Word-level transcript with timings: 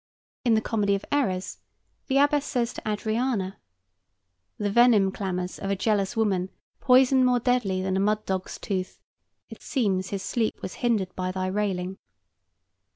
In 0.43 0.55
the 0.55 0.61
"Comedy 0.61 0.95
of 0.95 1.05
Errors," 1.11 1.59
the 2.07 2.17
Abbess 2.17 2.43
says 2.43 2.73
to 2.73 2.81
Adriana: 2.89 3.59
"The 4.57 4.71
venom 4.71 5.11
clamors 5.11 5.59
of 5.59 5.69
a 5.69 5.75
jealous 5.75 6.17
woman 6.17 6.49
Poison 6.79 7.23
more 7.23 7.39
deadly 7.39 7.83
than 7.83 7.95
a 7.95 7.99
mud 7.99 8.25
dog's 8.25 8.57
tooth. 8.57 8.99
It 9.51 9.61
seems 9.61 10.09
his 10.09 10.23
sleep 10.23 10.59
was 10.59 10.73
hindered 10.81 11.15
by 11.15 11.31
thy 11.31 11.45
railing. 11.45 11.99